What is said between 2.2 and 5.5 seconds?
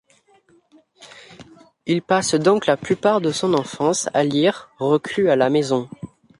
donc la plupart de son enfance à lire, reclus à